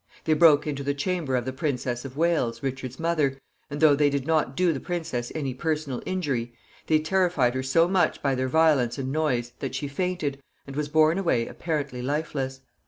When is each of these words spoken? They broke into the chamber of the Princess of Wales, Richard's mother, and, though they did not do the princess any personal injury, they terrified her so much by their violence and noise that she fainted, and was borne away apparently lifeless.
They 0.23 0.33
broke 0.33 0.65
into 0.65 0.83
the 0.83 0.95
chamber 0.95 1.35
of 1.35 1.45
the 1.45 1.53
Princess 1.53 2.05
of 2.05 2.17
Wales, 2.17 2.63
Richard's 2.63 2.99
mother, 2.99 3.37
and, 3.69 3.79
though 3.79 3.93
they 3.95 4.09
did 4.09 4.25
not 4.25 4.57
do 4.57 4.73
the 4.73 4.79
princess 4.79 5.31
any 5.35 5.53
personal 5.53 6.01
injury, 6.07 6.55
they 6.87 6.97
terrified 6.97 7.53
her 7.53 7.61
so 7.61 7.87
much 7.87 8.19
by 8.19 8.33
their 8.33 8.49
violence 8.49 8.97
and 8.97 9.11
noise 9.11 9.51
that 9.59 9.75
she 9.75 9.87
fainted, 9.87 10.41
and 10.65 10.75
was 10.75 10.89
borne 10.89 11.19
away 11.19 11.45
apparently 11.45 12.01
lifeless. 12.01 12.61